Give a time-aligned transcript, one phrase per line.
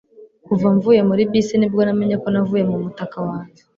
[0.45, 3.61] kuva mvuye muri bisi ni bwo namenye ko navuye mu mutaka wanjye